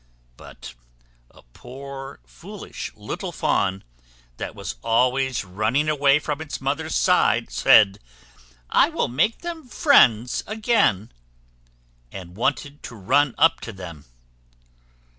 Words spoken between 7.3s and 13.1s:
said, "I will make them friends again;" and wanted to